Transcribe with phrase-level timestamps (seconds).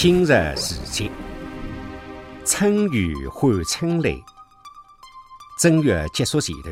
[0.00, 1.10] 今日时节，
[2.46, 4.22] 春雨换春雷。
[5.58, 6.70] 正月结束前头，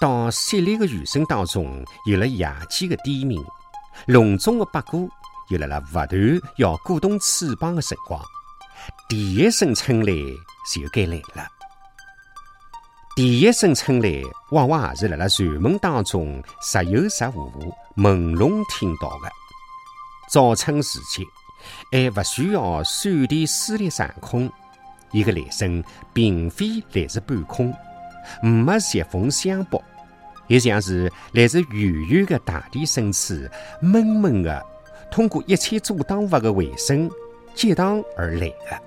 [0.00, 3.44] 到淅沥的雨声当中，有了夜间的低鸣，
[4.06, 5.06] 笼中的八哥
[5.50, 6.10] 又来了不断
[6.56, 8.18] 要鼓动翅膀的辰光，
[9.10, 10.34] 第一声春雷
[10.72, 11.46] 就该来了。
[13.14, 19.30] 第一声春雷，往往也是辣辣禅门当中时有时无、朦胧听到的。
[20.30, 21.22] 早春时节，
[21.90, 24.50] 还不需要闪电撕裂上空，
[25.10, 27.74] 伊个来声并非来自半空，
[28.42, 29.82] 没疾风相搏，
[30.48, 33.34] 也像是来自远远的大地深处，
[33.80, 34.64] 闷闷的
[35.10, 37.10] 通过一切阻挡物的回声
[37.54, 38.82] 激荡而来的。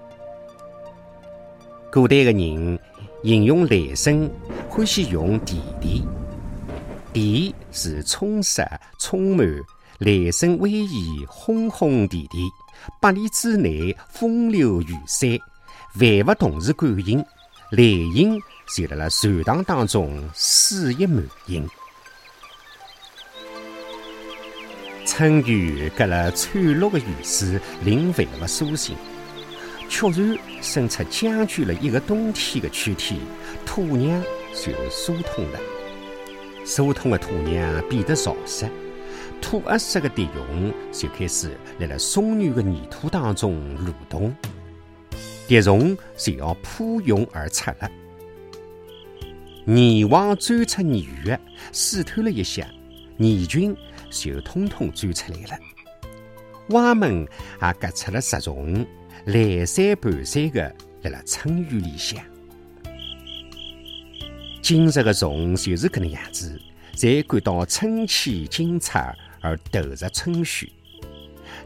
[1.91, 2.79] 古代的人
[3.23, 4.29] 形容来声，
[4.69, 6.03] 欢喜用“地地”，
[7.13, 8.61] 地是充实、
[8.99, 9.47] 充满。
[9.99, 12.45] 雷声威仪，轰轰地地，
[12.99, 15.29] 百里之内风流雨散，
[15.99, 17.23] 万物同时感应，
[17.71, 18.39] 雷音
[18.75, 21.67] 就辣辣禅堂当中肆意满盈。
[25.05, 28.95] 春雨隔了灿绿的雨丝，令万物苏醒，
[29.87, 33.19] 确然生出将就了一个冬天的躯体，
[33.65, 34.21] 土壤
[34.53, 35.59] 就疏通了，
[36.65, 38.67] 疏通的土壤变得潮湿。
[39.41, 44.35] 土褐色的蝶蛹就开始辣辣松软的泥土当中蠕动，
[45.47, 47.89] 蝶虫就要扑涌而出了。
[49.63, 51.39] 泥网钻出泥穴，
[51.71, 52.67] 试探了一下，
[53.17, 53.75] 泥菌
[54.09, 55.59] 就统统钻出来了。
[56.69, 57.27] 蛙们
[57.61, 58.85] 也隔出了石虫，
[59.25, 62.19] 来山盘山的辣辣春雨里向。
[64.61, 66.59] 今日的虫就是搿能样子，
[66.95, 69.15] 才感到春气精彩。
[69.45, 70.73] 而投入春戌，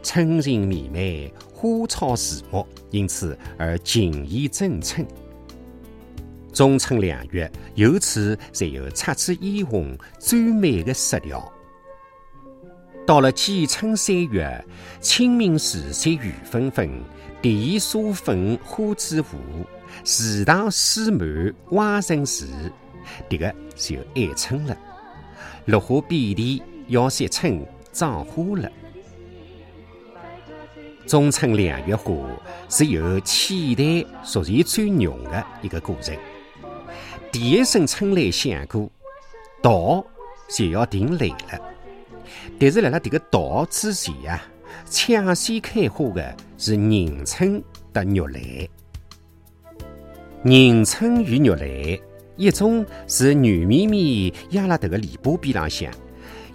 [0.04, 5.08] 春情绵绵，花草树木因此而情意正春。
[6.52, 11.50] 中春两月，由此才有姹紫嫣红最美的色调。
[13.08, 14.66] 到了季春三月，
[15.00, 17.02] 清明时节雨纷纷，
[17.42, 19.66] 地沙粉花枝舞，
[20.04, 22.46] 池塘水满蛙声时，
[23.30, 24.78] 迭个就爱春了。
[25.68, 26.62] 落花遍地。
[26.90, 28.72] 要谢春长花了，
[31.08, 32.14] 中春两月花
[32.70, 36.16] 是由期待逐渐转浓的一个过程。
[37.32, 38.90] 第一声春雷响过，
[39.62, 40.06] 稻
[40.50, 41.62] 就要停来了。
[42.60, 44.42] 但是，辣辣这个稻之前啊，
[44.86, 47.62] 抢先开花的是迎春
[47.94, 48.42] 和玉兰。
[50.46, 52.00] 迎春与玉兰，
[52.38, 55.92] 一种是软绵绵压辣这个篱笆边浪向。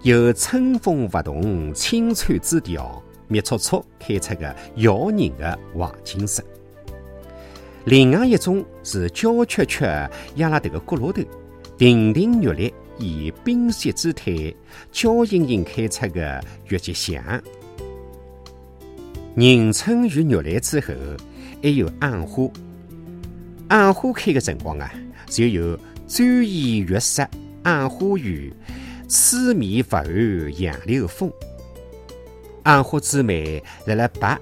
[0.04, 6.44] 有春风拂动青翠枝条，密簇簇开出个耀人的黄金色。
[7.86, 9.86] 另外一种是娇怯怯
[10.34, 11.22] 压辣迭个角落头，
[11.78, 14.54] 亭亭玉立，以冰雪姿态，
[14.92, 16.38] 娇盈盈开出个
[16.68, 17.42] 月季香。
[19.36, 20.92] 迎春与玉兰之后，
[21.62, 22.46] 还有暗花。
[23.68, 24.92] 暗花开的辰光啊，
[25.28, 27.26] 就有专檐月色
[27.62, 28.52] 暗花雨。
[29.08, 30.06] 此面不寒
[30.58, 31.30] 杨柳风，
[32.64, 34.38] 杏花之美，辣辣白，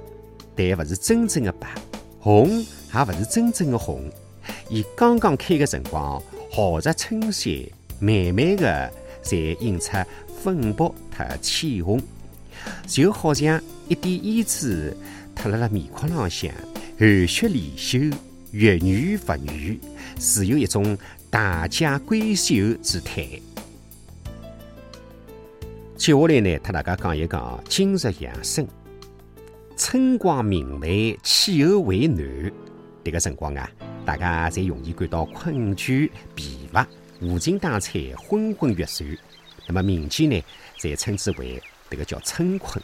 [0.55, 1.69] 但不是真正的白；
[2.21, 4.11] 红，也不是真正的红。
[4.69, 7.51] 伊刚刚开的辰光，豪着春色，
[7.99, 8.93] 慢慢的
[9.23, 9.93] 才映出
[10.43, 10.85] 粉白
[11.17, 12.01] 和浅红，
[12.87, 14.97] 就好像一点胭脂
[15.35, 16.51] 涂辣辣面孔浪向，
[16.99, 17.99] 含蓄离秀，
[18.53, 19.79] 越女不女，
[20.19, 20.97] 是有一种
[21.29, 23.29] 大家闺秀之态。
[26.03, 28.67] 接下来呢，和大家讲一讲今日养生。
[29.77, 32.53] 春光明媚，气候为暖，
[33.05, 33.71] 这个辰光啊，
[34.05, 36.85] 大家才容易感到困倦、疲乏，
[37.21, 39.17] 无精打采，昏昏欲睡。
[39.69, 40.43] 那么民间呢，
[40.81, 42.83] 才称之为这个叫春困。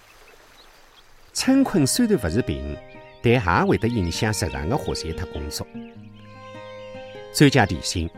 [1.34, 2.76] 春困虽然不是病，
[3.20, 5.66] 但也会得影响日常的活塞和工作。
[7.34, 8.08] 专家提醒：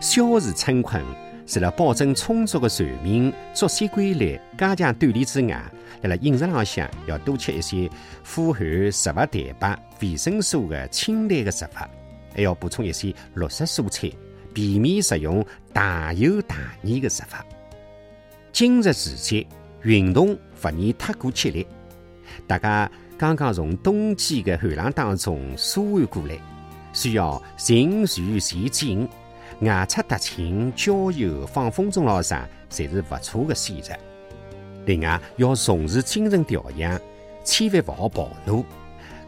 [0.00, 1.04] 消除春困。
[1.46, 5.62] 除了保证充足的睡眠、作息规律、加强锻炼之外，
[6.02, 7.88] 辣辣饮食浪向要多吃一些
[8.24, 8.60] 富含
[8.90, 11.78] 植物蛋白、维生素的清淡的食物，
[12.34, 14.10] 还要补充一些绿色蔬菜，
[14.52, 17.36] 避免食用大油大腻的食物。
[18.52, 19.46] 今日时节，
[19.82, 21.64] 运动不宜太过激烈。
[22.48, 26.36] 大家刚刚从冬季的寒冷当中舒缓过来，
[26.92, 29.08] 需要循序渐进。
[29.60, 33.94] 外出踏青、郊游、放风筝老啥，侪是不错的选择。
[34.84, 37.00] 另外，要重视精神调养，
[37.44, 38.64] 千万勿好暴怒。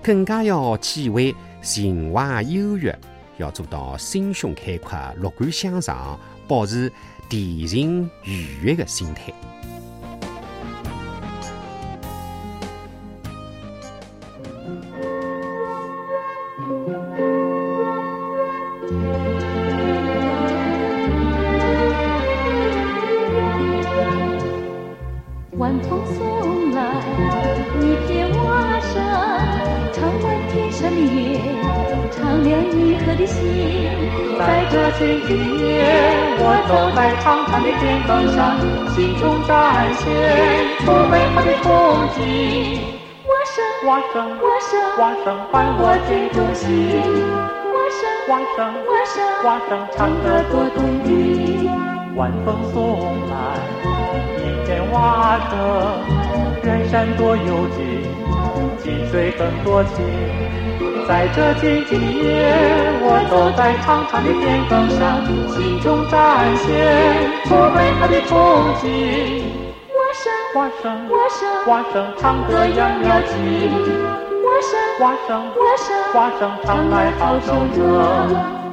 [0.03, 2.93] 更加要体会情怀忧郁，
[3.39, 6.93] 要做到心胸开阔、乐观向上，保持
[7.29, 9.33] 恬静愉悦的心态。
[26.07, 26.79] 送来
[27.81, 28.95] 一片蛙声，
[29.93, 31.41] 唱满天上的月，
[32.11, 33.37] 唱亮你和的心。
[34.39, 35.67] 在这春的夜，
[36.39, 38.39] 我走在长长的田埂上，
[38.95, 39.51] 心中展
[39.99, 40.05] 现
[40.85, 41.67] 出美好的憧
[42.15, 42.19] 憬。
[43.27, 43.57] 蛙声，
[43.89, 46.63] 蛙声，蛙声，蛙声伴我进入梦乡。
[47.75, 48.59] 蛙声，蛙声，
[49.43, 51.07] 蛙声，蛙唱歌多动听。
[52.17, 52.77] 晚风送
[53.29, 54.48] 来。
[54.89, 55.59] 一片蛙声，
[56.65, 58.03] 远山多幽静，
[58.83, 59.97] 近水更多情。
[61.07, 62.53] 在这静静的夜，
[63.01, 66.67] 我走在长长的田埂上，心中展现
[67.45, 68.33] 出美好的憧
[68.81, 69.45] 憬。
[69.93, 73.35] 蛙声，蛙声，蛙声，蛙声唱得漾漾情。
[74.45, 78.68] 蛙声，蛙声，蛙声，蛙声唱来好收歌。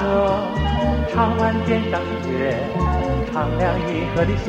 [0.00, 0.38] 歌，
[1.12, 2.56] 唱完天上的月，
[3.32, 4.46] 唱亮银河的心。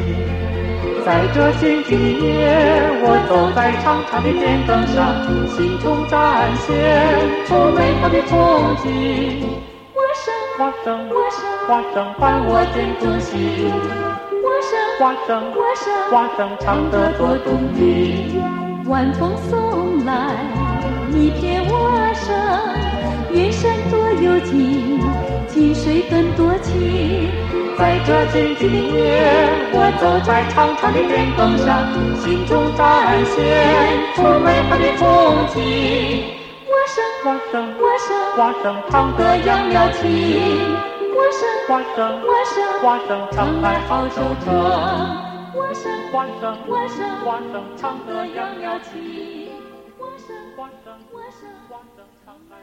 [1.06, 4.98] 在这静静的夜，我走在长长的田埂上，
[5.48, 6.68] 心中展现
[7.48, 8.32] 出美好的憧
[8.78, 8.86] 憬。
[9.96, 13.72] 我生，花生，我生，花生伴我见中心。
[14.44, 18.44] 我生，花生，我生，花生唱得多动听。
[18.86, 20.36] 晚风送来
[21.12, 22.36] 一片花生，
[23.32, 25.00] 远山多幽静，
[25.48, 27.30] 近水更多情。
[27.78, 29.24] 在这静静的夜，
[29.72, 31.88] 我走在长长的田埂上，
[32.20, 33.36] 心中展现
[34.16, 35.02] 出美好的憧
[35.56, 35.58] 憬。
[36.68, 40.04] 我生我生我生我生唱得漾漾情。
[41.16, 42.54] 我生我生我生
[42.84, 44.52] 我生唱来好收场。
[45.56, 48.92] 蛙声，蛙声，蛙声，蛙声唱得漾漾情。
[50.00, 52.60] 蛙声，蛙声，蛙声，蛙声唱来